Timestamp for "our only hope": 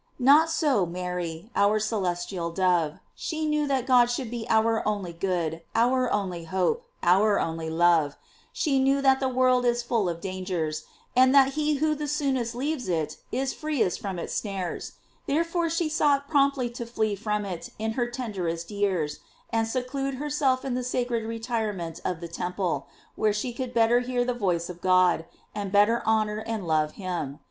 5.75-6.85